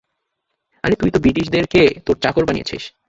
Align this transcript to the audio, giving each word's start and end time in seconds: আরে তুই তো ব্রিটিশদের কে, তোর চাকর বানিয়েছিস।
আরে 0.83 0.95
তুই 0.95 1.09
তো 1.11 1.19
ব্রিটিশদের 1.19 1.65
কে, 1.67 1.83
তোর 2.05 2.15
চাকর 2.21 2.43
বানিয়েছিস। 2.45 2.83